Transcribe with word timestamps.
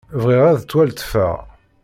Bɣiɣ 0.21 0.43
ad 0.47 0.59
ttwaletfeɣ. 0.61 1.35